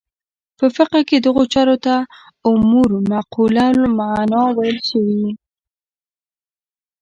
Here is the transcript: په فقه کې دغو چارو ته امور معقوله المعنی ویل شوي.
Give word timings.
په 0.57 0.65
فقه 0.75 0.99
کې 1.07 1.17
دغو 1.25 1.43
چارو 1.53 1.75
ته 1.85 1.95
امور 2.49 2.89
معقوله 3.09 3.65
المعنی 3.75 4.43
ویل 4.57 4.79
شوي. 4.89 5.27